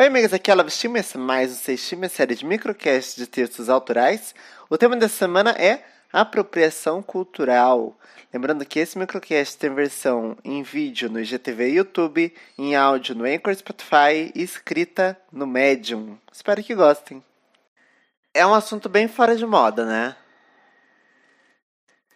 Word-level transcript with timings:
Oi, 0.00 0.06
amigas, 0.06 0.32
aqui 0.32 0.48
é 0.48 0.54
Love 0.54 0.70
Steam, 0.70 0.94
mais 1.16 1.50
um 1.50 1.54
Sextima, 1.56 2.08
série 2.08 2.36
de 2.36 2.46
microcasts 2.46 3.16
de 3.16 3.26
textos 3.26 3.68
autorais. 3.68 4.32
O 4.70 4.78
tema 4.78 4.94
dessa 4.94 5.16
semana 5.16 5.50
é 5.58 5.84
apropriação 6.12 7.02
cultural. 7.02 7.98
Lembrando 8.32 8.64
que 8.64 8.78
esse 8.78 8.96
microcast 8.96 9.58
tem 9.58 9.74
versão 9.74 10.38
em 10.44 10.62
vídeo 10.62 11.10
no 11.10 11.18
IGTV 11.18 11.70
e 11.70 11.74
YouTube, 11.78 12.32
em 12.56 12.76
áudio 12.76 13.16
no 13.16 13.24
Anchor 13.24 13.52
Spotify 13.56 14.30
e 14.36 14.40
escrita 14.40 15.20
no 15.32 15.48
Medium. 15.48 16.16
Espero 16.30 16.62
que 16.62 16.76
gostem. 16.76 17.20
É 18.32 18.46
um 18.46 18.54
assunto 18.54 18.88
bem 18.88 19.08
fora 19.08 19.34
de 19.34 19.44
moda, 19.44 19.84
né? 19.84 20.14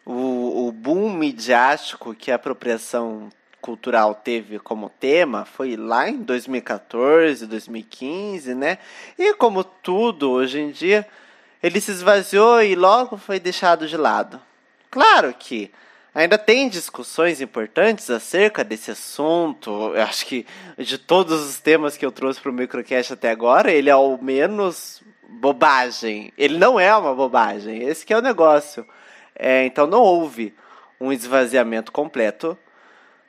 O, 0.06 0.68
o 0.68 0.70
boom 0.70 1.12
midiático 1.12 2.14
que 2.14 2.30
a 2.30 2.36
apropriação 2.36 3.28
cultural 3.62 4.14
teve 4.16 4.58
como 4.58 4.90
tema 4.90 5.44
foi 5.44 5.76
lá 5.76 6.08
em 6.08 6.18
2014, 6.18 7.46
2015, 7.46 8.54
né? 8.56 8.78
E 9.16 9.32
como 9.34 9.62
tudo 9.62 10.32
hoje 10.32 10.60
em 10.60 10.72
dia, 10.72 11.06
ele 11.62 11.80
se 11.80 11.92
esvaziou 11.92 12.60
e 12.60 12.74
logo 12.74 13.16
foi 13.16 13.38
deixado 13.38 13.86
de 13.86 13.96
lado. 13.96 14.40
Claro 14.90 15.32
que 15.38 15.70
ainda 16.12 16.36
tem 16.36 16.68
discussões 16.68 17.40
importantes 17.40 18.10
acerca 18.10 18.64
desse 18.64 18.90
assunto. 18.90 19.70
Eu 19.94 20.02
acho 20.02 20.26
que 20.26 20.44
de 20.76 20.98
todos 20.98 21.40
os 21.40 21.60
temas 21.60 21.96
que 21.96 22.04
eu 22.04 22.10
trouxe 22.10 22.40
para 22.40 22.50
o 22.50 22.54
microcast 22.54 23.12
até 23.12 23.30
agora, 23.30 23.70
ele 23.70 23.88
é 23.88 23.96
o 23.96 24.18
menos 24.20 25.02
bobagem. 25.28 26.32
Ele 26.36 26.58
não 26.58 26.78
é 26.80 26.94
uma 26.94 27.14
bobagem. 27.14 27.84
Esse 27.84 28.12
é 28.12 28.18
o 28.18 28.20
negócio. 28.20 28.84
É, 29.36 29.64
então 29.64 29.86
não 29.86 30.02
houve 30.02 30.52
um 31.00 31.12
esvaziamento 31.12 31.90
completo 31.92 32.58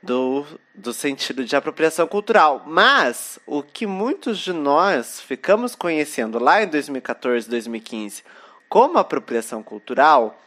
do, 0.03 0.45
do 0.75 0.93
sentido 0.93 1.45
de 1.45 1.55
apropriação 1.55 2.05
cultural. 2.05 2.63
Mas 2.67 3.39
o 3.45 3.63
que 3.63 3.87
muitos 3.87 4.37
de 4.37 4.51
nós 4.51 5.21
ficamos 5.21 5.73
conhecendo 5.75 6.37
lá 6.37 6.61
em 6.61 6.67
2014, 6.67 7.49
2015 7.49 8.21
como 8.67 8.97
apropriação 8.97 9.63
cultural 9.63 10.41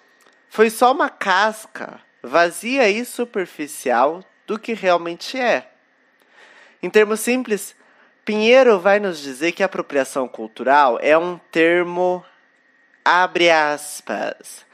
foi 0.48 0.68
só 0.68 0.92
uma 0.92 1.08
casca 1.08 2.00
vazia 2.22 2.88
e 2.90 3.04
superficial 3.04 4.22
do 4.46 4.58
que 4.58 4.74
realmente 4.74 5.38
é. 5.38 5.70
Em 6.82 6.90
termos 6.90 7.20
simples, 7.20 7.74
Pinheiro 8.24 8.78
vai 8.78 8.98
nos 8.98 9.20
dizer 9.20 9.52
que 9.52 9.62
apropriação 9.62 10.28
cultural 10.28 10.98
é 11.00 11.16
um 11.16 11.38
termo 11.50 12.24
abre 13.04 13.48
aspas, 13.48 14.66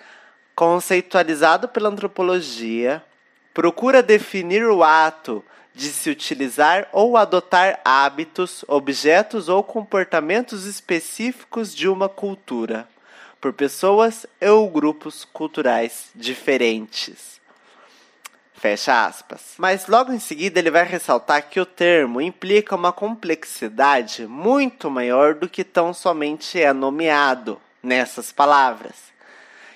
conceitualizado 0.55 1.69
pela 1.69 1.91
antropologia 1.91 3.05
procura 3.53 4.03
definir 4.03 4.65
o 4.67 4.83
ato 4.83 5.45
de 5.75 5.89
se 5.89 6.11
utilizar 6.11 6.89
ou 6.93 7.17
adotar 7.17 7.81
hábitos, 7.85 8.65
objetos 8.69 9.49
ou 9.49 9.63
comportamentos 9.63 10.65
específicos 10.67 11.75
de 11.75 11.89
uma 11.89 12.09
cultura, 12.09 12.89
por 13.41 13.53
pessoas 13.53 14.27
ou 14.41 14.69
grupos 14.71 15.25
culturais 15.25 16.11
diferentes. 16.15 17.41
Fecha 18.55 19.07
aspas. 19.07 19.55
Mas 19.59 19.89
logo 19.89 20.13
em 20.13 20.21
seguida 20.21 20.61
ele 20.61 20.71
vai 20.71 20.85
ressaltar 20.85 21.49
que 21.49 21.59
o 21.59 21.67
termo 21.67 22.21
implica 22.21 22.77
uma 22.77 22.93
complexidade 22.93 24.25
muito 24.27 24.89
maior 24.89 25.35
do 25.35 25.49
que 25.49 25.65
tão 25.65 25.93
somente 25.93 26.63
é 26.63 26.73
nomeado 26.73 27.61
nessas 27.83 28.31
palavras. 28.31 29.11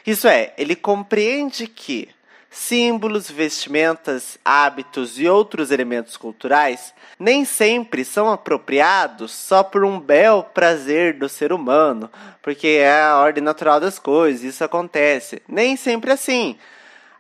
Isso 0.07 0.29
é, 0.29 0.55
ele 0.57 0.77
compreende 0.77 1.67
que 1.67 2.09
símbolos, 2.57 3.31
vestimentas, 3.31 4.39
hábitos 4.43 5.21
e 5.21 5.29
outros 5.29 5.71
elementos 5.71 6.17
culturais 6.17 6.95
nem 7.19 7.45
sempre 7.45 8.03
são 8.03 8.33
apropriados 8.33 9.31
só 9.33 9.63
por 9.63 9.85
um 9.85 10.01
bel 10.01 10.43
prazer 10.43 11.19
do 11.19 11.29
ser 11.29 11.53
humano, 11.53 12.11
porque 12.43 12.67
é 12.81 13.03
a 13.03 13.19
ordem 13.19 13.45
natural 13.45 13.79
das 13.79 13.99
coisas, 13.99 14.43
isso 14.43 14.65
acontece. 14.65 15.43
Nem 15.47 15.77
sempre 15.77 16.11
assim. 16.11 16.59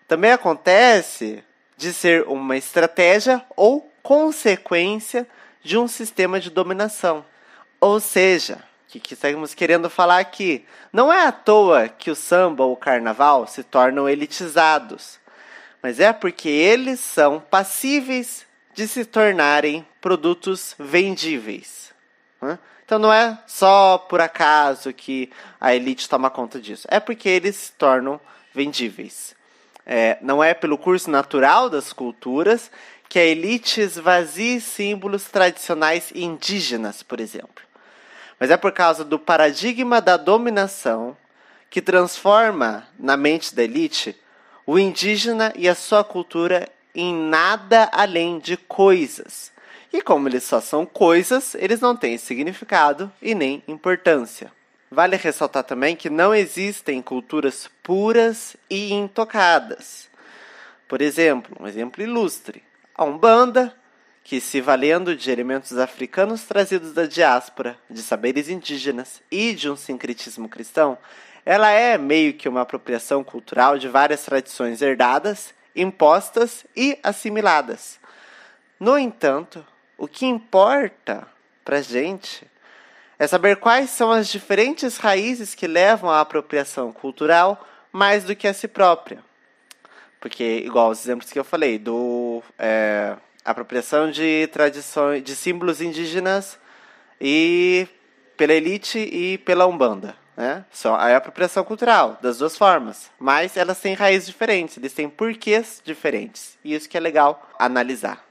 Também 0.09 0.33
acontece 0.33 1.45
de 1.77 1.93
ser 1.93 2.27
uma 2.27 2.57
estratégia 2.57 3.45
ou 3.55 3.91
consequência 4.03 5.27
de 5.63 5.77
um 5.77 5.87
sistema 5.87 6.41
de 6.41 6.49
dominação. 6.49 7.25
Ou 7.79 8.01
seja, 8.01 8.55
o 8.89 8.93
que, 8.93 9.01
que 9.01 9.13
estamos 9.13 9.53
querendo 9.53 9.91
falar 9.91 10.19
aqui? 10.19 10.65
Não 10.91 11.13
é 11.13 11.27
à 11.27 11.33
toa 11.33 11.89
que 11.89 12.11
o 12.11 12.17
samba 12.17 12.65
ou 12.65 12.73
o 12.73 12.77
carnaval 12.77 13.47
se 13.47 13.63
tornam 13.63 14.09
elitizados 14.09 15.26
mas 15.87 16.01
é 16.01 16.13
porque 16.13 16.49
eles 16.49 16.99
são 16.99 17.39
passíveis 17.39 18.45
de 18.75 18.89
se 18.89 19.05
tornarem 19.05 19.87
produtos 20.01 20.75
vendíveis. 20.77 21.95
Né? 22.43 22.59
Então 22.85 22.99
não 22.99 23.13
é 23.13 23.39
só 23.47 23.97
por 23.97 24.21
acaso 24.21 24.93
que 24.93 25.31
a 25.61 25.77
elite 25.77 26.09
toma 26.09 26.29
conta 26.29 26.61
disso, 26.61 26.89
é 26.91 26.99
porque 26.99 27.29
eles 27.29 27.55
se 27.55 27.73
tornam 27.75 28.21
vendíveis. 28.53 29.37
É, 29.87 30.19
não 30.21 30.43
é 30.43 30.55
pelo 30.55 30.77
curso 30.77 31.09
natural 31.09 31.71
das 31.71 31.93
culturas 31.93 32.69
que 33.09 33.21
a 33.21 33.25
elite 33.25 33.81
esvazie 33.81 34.61
símbolos 34.61 35.27
tradicionais 35.27 36.11
indígenas, 36.13 37.05
por 37.05 37.21
exemplo. 37.21 37.65
Mas 38.41 38.51
é 38.51 38.57
por 38.57 38.73
causa 38.73 39.05
do 39.05 39.21
paradigma 39.21 40.01
da 40.01 40.17
dominação 40.17 41.17
que 41.71 41.81
transforma 41.81 42.89
na 42.99 43.17
mente 43.17 43.55
da 43.55 43.63
elite 43.63 44.21
o 44.67 44.79
indígena 44.79 45.53
e 45.57 45.69
a 45.69 45.75
sua 45.75 46.03
cultura 46.03 46.69
em 46.95 47.15
nada 47.15 47.89
além 47.93 48.39
de 48.39 48.57
coisas. 48.57 49.53
E 49.93 50.03
como 50.03 50.29
eles 50.29 50.43
só 50.43 50.61
são 50.61 50.85
coisas, 50.85 51.55
eles 51.55 51.81
não 51.81 51.97
têm 51.97 52.19
significado 52.19 53.11
e 53.23 53.35
nem 53.35 53.63
importância. 53.69 54.53
Vale 54.91 55.17
ressaltar 55.17 55.65
também 55.65 55.95
que 55.95 56.11
não 56.11 56.35
existem 56.35 57.01
culturas 57.01 57.71
puras 57.83 58.57
e 58.69 58.93
intocadas. 58.93 60.09
Por 60.89 61.01
exemplo, 61.01 61.57
um 61.61 61.67
exemplo 61.67 62.03
ilustre: 62.03 62.63
a 62.95 63.05
Umbanda, 63.05 63.75
que 64.23 64.41
se 64.41 64.61
valendo 64.61 65.15
de 65.15 65.31
elementos 65.31 65.77
africanos 65.79 66.45
trazidos 66.45 66.93
da 66.93 67.07
diáspora, 67.07 67.79
de 67.89 68.03
saberes 68.03 68.49
indígenas 68.49 69.23
e 69.31 69.55
de 69.55 69.71
um 69.71 69.77
sincretismo 69.77 70.49
cristão, 70.49 70.99
ela 71.47 71.71
é 71.71 71.97
meio 71.97 72.35
que 72.35 72.49
uma 72.49 72.63
apropriação 72.63 73.23
cultural 73.23 73.79
de 73.79 73.87
várias 73.87 74.25
tradições 74.25 74.83
herdadas, 74.83 75.55
impostas 75.77 76.67
e 76.75 76.99
assimiladas. 77.05 78.01
No 78.81 78.99
entanto, 78.99 79.65
o 79.97 80.09
que 80.09 80.27
importa 80.27 81.25
para 81.65 81.81
gente 81.81 82.45
é 83.17 83.29
saber 83.29 83.59
quais 83.59 83.91
são 83.91 84.11
as 84.11 84.29
diferentes 84.29 84.97
raízes 84.97 85.55
que 85.55 85.69
levam 85.69 86.11
à 86.11 86.21
apropriação 86.21 86.93
cultural 86.93 87.65
mais 87.93 88.25
do 88.25 88.35
que 88.35 88.49
a 88.49 88.53
si 88.53 88.67
própria. 88.67 89.21
Porque, 90.19 90.63
igual 90.65 90.91
os 90.91 91.01
exemplos 91.01 91.31
que 91.31 91.39
eu 91.39 91.45
falei, 91.45 91.79
do 91.79 92.43
é, 92.59 93.17
apropriação 93.45 94.11
de 94.11 94.49
tradições, 94.49 95.23
de 95.23 95.37
símbolos 95.37 95.81
indígenas 95.81 96.59
e 97.21 97.87
pela 98.37 98.53
elite 98.53 98.99
e 98.99 99.39
pela 99.39 99.65
umbanda. 99.67 100.26
Né? 100.37 100.65
Só 100.71 100.95
a 100.95 101.17
apropriação 101.17 101.65
cultural, 101.65 102.19
das 102.21 102.39
duas 102.39 102.57
formas. 102.57 103.11
Mas 103.19 103.57
elas 103.57 103.81
têm 103.81 103.95
raízes 103.95 104.27
diferentes, 104.27 104.77
eles 104.77 104.93
têm 104.93 105.09
porquês 105.09 105.81
diferentes. 105.83 106.59
E 106.63 106.75
isso 106.75 106.89
que 106.89 106.97
é 106.97 107.01
legal 107.01 107.49
analisar. 107.59 108.23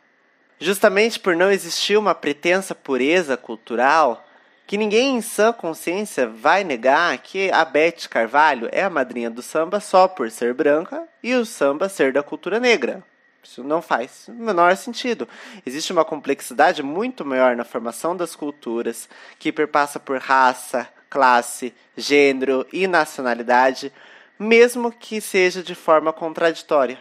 Justamente 0.59 1.19
por 1.19 1.35
não 1.35 1.51
existir 1.51 1.97
uma 1.97 2.13
pretensa 2.13 2.75
pureza 2.75 3.35
cultural, 3.35 4.23
que 4.67 4.77
ninguém 4.77 5.17
em 5.17 5.21
sã 5.21 5.51
consciência 5.51 6.27
vai 6.27 6.63
negar 6.63 7.17
que 7.17 7.51
a 7.51 7.63
Beth 7.65 8.07
Carvalho 8.09 8.69
é 8.71 8.83
a 8.83 8.89
madrinha 8.89 9.29
do 9.29 9.41
samba 9.41 9.79
só 9.79 10.07
por 10.07 10.31
ser 10.31 10.53
branca 10.53 11.03
e 11.21 11.33
o 11.35 11.45
samba 11.45 11.89
ser 11.89 12.13
da 12.13 12.23
cultura 12.23 12.59
negra. 12.59 13.03
Isso 13.43 13.63
não 13.63 13.79
faz 13.79 14.27
o 14.27 14.33
menor 14.33 14.75
sentido. 14.75 15.29
Existe 15.65 15.93
uma 15.93 16.03
complexidade 16.03 16.81
muito 16.81 17.23
maior 17.23 17.55
na 17.55 17.63
formação 17.63 18.17
das 18.17 18.35
culturas, 18.35 19.07
que 19.37 19.51
perpassa 19.51 19.99
por 19.99 20.17
raça, 20.19 20.87
classe, 21.15 21.73
gênero 21.95 22.67
e 22.73 22.87
nacionalidade, 22.87 23.89
mesmo 24.37 24.91
que 24.91 25.21
seja 25.21 25.63
de 25.63 25.73
forma 25.73 26.11
contraditória. 26.11 26.97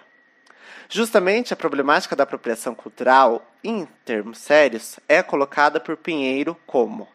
Justamente 0.88 1.52
a 1.52 1.56
problemática 1.56 2.14
da 2.14 2.22
apropriação 2.22 2.76
cultural, 2.76 3.44
em 3.64 3.88
termos 4.04 4.38
sérios, 4.38 5.00
é 5.08 5.20
colocada 5.20 5.80
por 5.80 5.96
Pinheiro 5.96 6.56
como 6.64 7.08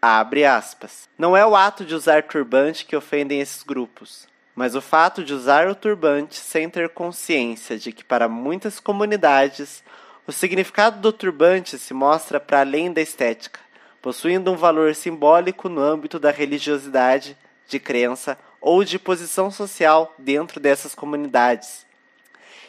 abre 0.00 0.46
aspas. 0.46 1.06
Não 1.18 1.36
é 1.36 1.44
o 1.44 1.54
ato 1.54 1.84
de 1.84 1.94
usar 1.94 2.22
turbante 2.22 2.86
que 2.86 2.96
ofendem 2.96 3.42
esses 3.42 3.62
grupos, 3.62 4.26
mas 4.54 4.74
o 4.74 4.80
fato 4.80 5.22
de 5.22 5.34
usar 5.34 5.68
o 5.68 5.74
turbante 5.74 6.36
sem 6.36 6.70
ter 6.70 6.88
consciência 6.88 7.76
de 7.76 7.92
que 7.92 8.02
para 8.02 8.26
muitas 8.26 8.80
comunidades 8.80 9.84
o 10.26 10.32
significado 10.32 10.98
do 10.98 11.12
turbante 11.12 11.78
se 11.78 11.92
mostra 11.92 12.40
para 12.40 12.60
além 12.60 12.90
da 12.90 13.02
estética, 13.02 13.60
possuindo 14.00 14.50
um 14.52 14.56
valor 14.56 14.94
simbólico 14.94 15.68
no 15.68 15.80
âmbito 15.80 16.18
da 16.18 16.30
religiosidade, 16.30 17.36
de 17.66 17.78
crença 17.78 18.38
ou 18.60 18.82
de 18.82 18.98
posição 18.98 19.50
social 19.50 20.14
dentro 20.18 20.58
dessas 20.58 20.94
comunidades. 20.94 21.86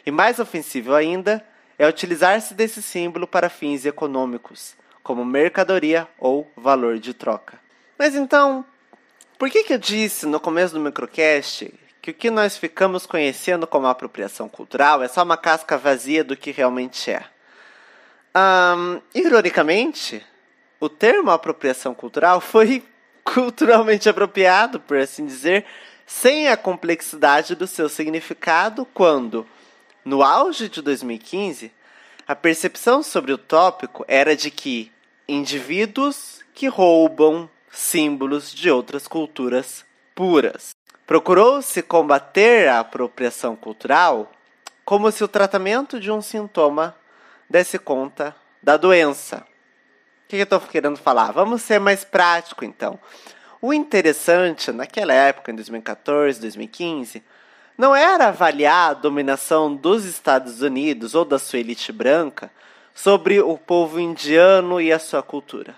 E 0.05 0.11
mais 0.11 0.39
ofensivo 0.39 0.93
ainda 0.93 1.43
é 1.77 1.87
utilizar-se 1.87 2.53
desse 2.53 2.81
símbolo 2.81 3.25
para 3.25 3.49
fins 3.49 3.85
econômicos, 3.85 4.75
como 5.01 5.23
mercadoria 5.23 6.07
ou 6.17 6.51
valor 6.55 6.99
de 6.99 7.13
troca. 7.13 7.59
Mas 7.97 8.15
então, 8.15 8.65
por 9.37 9.49
que, 9.49 9.63
que 9.63 9.73
eu 9.73 9.77
disse 9.77 10.25
no 10.25 10.39
começo 10.39 10.73
do 10.73 10.79
microcast 10.79 11.73
que 12.01 12.11
o 12.11 12.13
que 12.13 12.29
nós 12.29 12.57
ficamos 12.57 13.05
conhecendo 13.05 13.65
como 13.65 13.87
apropriação 13.87 14.49
cultural 14.49 15.01
é 15.01 15.07
só 15.07 15.23
uma 15.23 15.37
casca 15.37 15.77
vazia 15.77 16.23
do 16.23 16.35
que 16.35 16.51
realmente 16.51 17.11
é? 17.11 17.23
Um, 18.35 19.01
ironicamente, 19.15 20.25
o 20.79 20.87
termo 20.87 21.31
apropriação 21.31 21.93
cultural 21.93 22.39
foi 22.39 22.83
culturalmente 23.23 24.09
apropriado, 24.09 24.79
por 24.79 24.97
assim 24.97 25.25
dizer, 25.25 25.65
sem 26.05 26.47
a 26.47 26.57
complexidade 26.57 27.53
do 27.55 27.67
seu 27.67 27.87
significado, 27.87 28.85
quando, 28.93 29.45
no 30.03 30.23
auge 30.23 30.67
de 30.67 30.81
2015, 30.81 31.71
a 32.27 32.35
percepção 32.35 33.03
sobre 33.03 33.31
o 33.31 33.37
tópico 33.37 34.05
era 34.07 34.35
de 34.35 34.49
que 34.49 34.91
indivíduos 35.27 36.43
que 36.53 36.67
roubam 36.67 37.49
símbolos 37.71 38.51
de 38.51 38.69
outras 38.71 39.07
culturas 39.07 39.85
puras. 40.15 40.71
Procurou-se 41.05 41.81
combater 41.83 42.67
a 42.67 42.79
apropriação 42.79 43.55
cultural 43.55 44.31
como 44.83 45.11
se 45.11 45.23
o 45.23 45.27
tratamento 45.27 45.99
de 45.99 46.11
um 46.11 46.21
sintoma 46.21 46.95
desse 47.49 47.77
conta 47.77 48.35
da 48.61 48.75
doença. 48.75 49.45
Que 50.29 50.35
eu 50.35 50.43
estou 50.43 50.59
querendo 50.59 50.95
falar? 50.95 51.31
Vamos 51.31 51.63
ser 51.63 51.79
mais 51.79 52.03
prático, 52.03 52.63
então. 52.63 52.99
O 53.59 53.73
interessante, 53.73 54.71
naquela 54.71 55.11
época, 55.11 55.51
em 55.51 55.55
2014, 55.55 56.39
2015, 56.39 57.23
não 57.75 57.95
era 57.95 58.27
avaliar 58.27 58.91
a 58.91 58.93
dominação 58.93 59.75
dos 59.75 60.05
Estados 60.05 60.61
Unidos 60.61 61.15
ou 61.15 61.25
da 61.25 61.39
sua 61.39 61.57
elite 61.57 61.91
branca 61.91 62.51
sobre 62.93 63.41
o 63.41 63.57
povo 63.57 63.99
indiano 63.99 64.79
e 64.79 64.93
a 64.93 64.99
sua 64.99 65.23
cultura. 65.23 65.73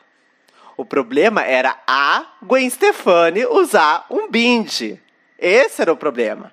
O 0.75 0.83
problema 0.83 1.43
era 1.43 1.77
a 1.87 2.25
Gwen 2.41 2.69
Stefani 2.69 3.45
usar 3.45 4.05
um 4.09 4.29
bindi. 4.29 5.01
Esse 5.39 5.81
era 5.81 5.93
o 5.93 5.97
problema. 5.97 6.51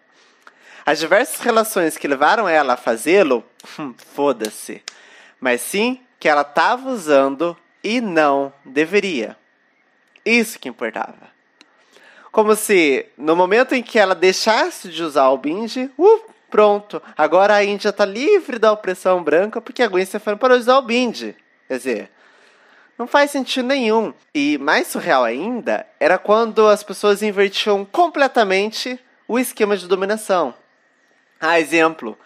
As 0.86 1.00
diversas 1.00 1.40
relações 1.40 1.96
que 1.96 2.06
levaram 2.06 2.48
ela 2.48 2.74
a 2.74 2.76
fazê-lo, 2.76 3.44
hum, 3.76 3.92
foda-se. 4.14 4.84
Mas 5.40 5.62
sim 5.62 6.00
que 6.20 6.28
ela 6.28 6.42
estava 6.42 6.90
usando 6.90 7.56
e 7.82 8.00
não 8.00 8.52
deveria. 8.64 9.36
Isso 10.24 10.58
que 10.58 10.68
importava. 10.68 11.28
Como 12.30 12.54
se 12.54 13.06
no 13.16 13.34
momento 13.34 13.74
em 13.74 13.82
que 13.82 13.98
ela 13.98 14.14
deixasse 14.14 14.88
de 14.88 15.02
usar 15.02 15.28
o 15.30 15.38
binge, 15.38 15.90
uh, 15.98 16.22
pronto, 16.50 17.02
agora 17.16 17.54
a 17.54 17.64
Índia 17.64 17.88
está 17.88 18.04
livre 18.04 18.58
da 18.58 18.72
opressão 18.72 19.22
branca 19.22 19.60
porque 19.60 19.82
a 19.82 19.88
Gwen 19.88 20.04
Stefani 20.04 20.38
parou 20.38 20.56
de 20.56 20.62
usar 20.62 20.78
o 20.78 20.82
binge. 20.82 21.34
Quer 21.66 21.76
dizer, 21.78 22.10
não 22.98 23.06
faz 23.06 23.30
sentido 23.30 23.68
nenhum. 23.68 24.12
E 24.34 24.58
mais 24.58 24.88
surreal 24.88 25.24
ainda 25.24 25.86
era 26.00 26.18
quando 26.18 26.66
as 26.66 26.82
pessoas 26.82 27.22
invertiam 27.22 27.84
completamente 27.84 28.98
o 29.26 29.38
esquema 29.38 29.76
de 29.76 29.86
dominação. 29.86 30.52
Ah, 31.40 31.60
exemplo. 31.60 32.18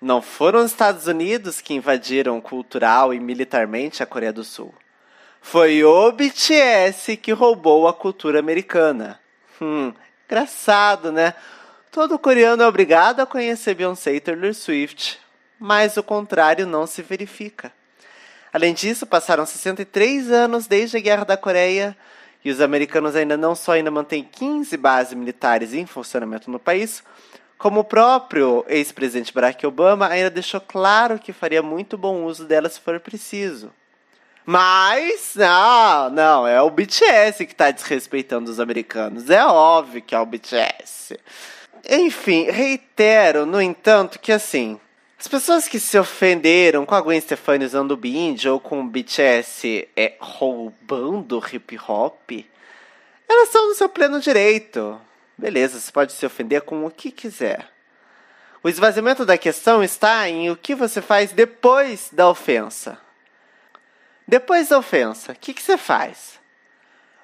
Não 0.00 0.20
foram 0.20 0.60
os 0.60 0.66
Estados 0.72 1.06
Unidos 1.06 1.60
que 1.60 1.74
invadiram 1.74 2.40
cultural 2.40 3.12
e 3.14 3.20
militarmente 3.20 4.02
a 4.02 4.06
Coreia 4.06 4.32
do 4.32 4.42
Sul. 4.42 4.74
Foi 5.42 5.84
o 5.84 6.12
BTS 6.12 7.16
que 7.18 7.32
roubou 7.32 7.86
a 7.86 7.92
cultura 7.92 8.38
americana. 8.38 9.20
Hum, 9.60 9.92
engraçado, 10.24 11.12
né? 11.12 11.34
Todo 11.90 12.18
coreano 12.18 12.62
é 12.62 12.66
obrigado 12.66 13.20
a 13.20 13.26
conhecer 13.26 13.74
Beyoncé 13.74 14.14
e 14.14 14.20
Taylor 14.20 14.54
Swift, 14.54 15.20
mas 15.58 15.98
o 15.98 16.02
contrário 16.02 16.66
não 16.66 16.86
se 16.86 17.02
verifica. 17.02 17.70
Além 18.50 18.72
disso, 18.72 19.04
passaram 19.04 19.44
63 19.44 20.30
anos 20.30 20.66
desde 20.66 20.96
a 20.96 21.00
Guerra 21.00 21.24
da 21.24 21.36
Coreia 21.36 21.94
e 22.42 22.50
os 22.50 22.60
americanos 22.60 23.14
ainda 23.14 23.36
não 23.36 23.54
só 23.54 23.72
ainda 23.72 23.90
mantêm 23.90 24.24
15 24.24 24.74
bases 24.78 25.12
militares 25.12 25.74
em 25.74 25.84
funcionamento 25.84 26.50
no 26.50 26.58
país, 26.58 27.02
como 27.58 27.80
o 27.80 27.84
próprio 27.84 28.64
ex-presidente 28.68 29.34
Barack 29.34 29.66
Obama 29.66 30.06
ainda 30.06 30.30
deixou 30.30 30.60
claro 30.60 31.18
que 31.18 31.32
faria 31.32 31.62
muito 31.62 31.98
bom 31.98 32.24
uso 32.24 32.46
dela 32.46 32.68
se 32.70 32.80
for 32.80 32.98
preciso. 33.00 33.70
Mas, 34.44 35.34
não, 35.36 36.10
não, 36.10 36.46
é 36.46 36.60
o 36.60 36.70
BTS 36.70 37.46
que 37.46 37.52
está 37.52 37.70
desrespeitando 37.70 38.50
os 38.50 38.58
americanos. 38.58 39.30
É 39.30 39.44
óbvio 39.44 40.02
que 40.02 40.14
é 40.14 40.18
o 40.18 40.26
BTS. 40.26 41.18
Enfim, 41.88 42.50
reitero, 42.50 43.46
no 43.46 43.60
entanto, 43.60 44.18
que 44.18 44.32
assim, 44.32 44.80
as 45.18 45.28
pessoas 45.28 45.68
que 45.68 45.78
se 45.78 45.96
ofenderam 45.96 46.84
com 46.84 46.94
a 46.94 47.00
Gwen 47.00 47.20
Stefani 47.20 47.64
usando 47.64 47.92
o 47.92 47.96
Bind 47.96 48.44
ou 48.46 48.58
com 48.58 48.80
o 48.80 48.88
BTS 48.88 49.88
é, 49.96 50.14
roubando 50.18 51.42
hip 51.52 51.78
hop, 51.88 52.30
elas 53.28 53.48
são 53.48 53.68
no 53.68 53.74
seu 53.74 53.88
pleno 53.88 54.20
direito. 54.20 55.00
Beleza, 55.38 55.78
você 55.78 55.90
pode 55.90 56.12
se 56.12 56.26
ofender 56.26 56.62
com 56.62 56.84
o 56.84 56.90
que 56.90 57.10
quiser. 57.10 57.68
O 58.64 58.68
esvaziamento 58.68 59.24
da 59.24 59.38
questão 59.38 59.82
está 59.82 60.28
em 60.28 60.50
o 60.50 60.56
que 60.56 60.74
você 60.74 61.00
faz 61.00 61.32
depois 61.32 62.10
da 62.12 62.28
ofensa. 62.28 62.98
Depois 64.32 64.70
da 64.70 64.78
ofensa, 64.78 65.32
o 65.32 65.36
que, 65.36 65.52
que 65.52 65.60
você 65.60 65.76
faz? 65.76 66.40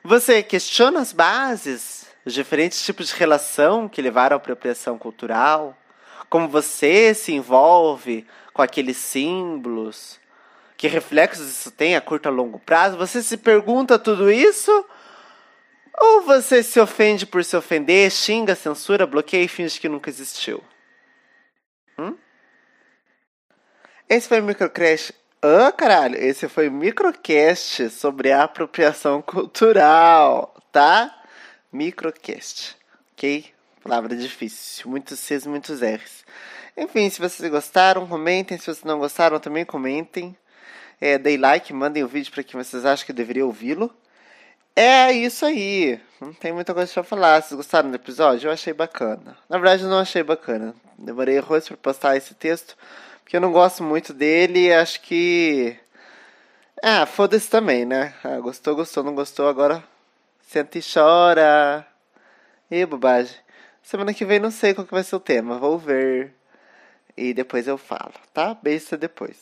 Você 0.05 0.43
questiona 0.43 1.01
as 1.01 1.11
bases, 1.11 2.07
os 2.23 2.35
diferentes 2.35 2.85
tipos 2.85 3.09
de 3.09 3.15
relação 3.15 3.89
que 3.89 4.03
levaram 4.03 4.37
à 4.37 4.37
apropriação 4.37 4.99
cultural? 4.99 5.75
como 6.29 6.47
você 6.47 7.15
se 7.15 7.33
envolve 7.33 8.27
com 8.53 8.61
aqueles 8.61 8.97
símbolos, 8.97 10.21
que 10.77 10.87
reflexos 10.87 11.49
isso 11.49 11.71
tem 11.71 11.97
a 11.97 12.01
curto 12.01 12.29
a 12.29 12.31
longo 12.31 12.59
prazo. 12.59 12.99
Você 12.99 13.23
se 13.23 13.37
pergunta 13.37 13.99
tudo 13.99 14.31
isso? 14.31 14.71
Ou 15.99 16.23
você 16.23 16.63
se 16.63 16.79
ofende 16.79 17.25
por 17.25 17.43
se 17.43 17.57
ofender, 17.57 18.11
xinga, 18.11 18.55
censura, 18.55 19.07
bloqueia 19.07 19.45
e 19.45 19.49
finge 19.49 19.81
que 19.81 19.89
nunca 19.89 20.11
existiu? 20.11 20.63
Hum? 21.99 22.15
Esse 24.09 24.29
foi 24.29 24.41
o 24.41 24.45
microcast. 24.45 25.15
Ah, 25.41 25.71
caralho, 25.71 26.17
esse 26.17 26.49
foi 26.49 26.69
microcast 26.69 27.91
sobre 27.91 28.33
a 28.33 28.43
apropriação 28.43 29.23
cultural, 29.23 30.53
tá? 30.73 31.15
Microcast, 31.73 32.77
ok? 33.13 33.47
Palavra 33.85 34.17
difícil. 34.17 34.91
Muitos 34.91 35.21
Cs, 35.21 35.47
muitos 35.47 35.81
R's. 35.81 36.25
Enfim, 36.77 37.09
se 37.09 37.21
vocês 37.21 37.49
gostaram, 37.49 38.05
comentem. 38.07 38.59
Se 38.59 38.65
vocês 38.65 38.83
não 38.83 38.99
gostaram, 38.99 39.39
também 39.39 39.65
comentem. 39.65 40.37
É, 41.01 41.17
dei 41.17 41.37
like, 41.37 41.73
mandem 41.73 42.03
o 42.03 42.09
vídeo 42.09 42.33
para 42.33 42.43
quem 42.43 42.61
vocês 42.61 42.85
acham 42.85 43.07
que 43.07 43.13
deveria 43.13 43.47
ouvi-lo. 43.47 43.95
É 44.75 45.13
isso 45.13 45.47
aí. 45.47 46.01
Não 46.21 46.33
tem 46.33 46.53
muita 46.53 46.75
coisa 46.75 46.93
pra 46.93 47.05
falar. 47.05 47.41
Vocês 47.43 47.57
gostaram 47.57 47.91
do 47.91 47.97
episódio? 47.97 48.49
Eu 48.49 48.53
achei 48.53 48.73
bacana. 48.73 49.37
Na 49.49 49.57
verdade, 49.59 49.85
eu 49.85 49.89
não 49.89 49.99
achei 50.01 50.25
bacana. 50.25 50.75
Demorei 50.99 51.39
horrores 51.39 51.69
para 51.69 51.77
postar 51.77 52.17
esse 52.17 52.35
texto. 52.35 52.77
Porque 53.29 53.37
eu 53.37 53.43
não 53.43 53.53
gosto 53.53 53.83
muito 53.83 54.15
dele. 54.15 54.73
Acho 54.73 55.03
que. 55.03 55.77
Ah, 56.83 57.05
foda-se 57.05 57.51
também, 57.51 57.85
né? 57.85 58.15
Ah, 58.25 58.41
gostou, 58.41 58.75
gostou, 58.75 59.05
não 59.05 59.15
gostou. 59.15 59.47
Agora 59.47 59.85
senta 60.41 60.79
e 60.79 60.83
chora. 60.83 61.87
E 62.71 62.87
bobagem. 62.87 63.37
Semana 63.83 64.15
que 64.15 64.25
vem 64.25 64.39
não 64.39 64.51
sei 64.51 64.73
qual 64.73 64.87
que 64.87 64.95
vai 64.95 65.05
ser 65.05 65.17
o 65.17 65.21
tema, 65.21 65.59
vou 65.59 65.79
ver. 65.79 66.33
E 67.15 67.35
depois 67.35 67.69
eu 67.69 67.77
falo, 67.77 68.15
tá? 68.33 68.55
Beijo 68.55 68.97
depois. 68.97 69.39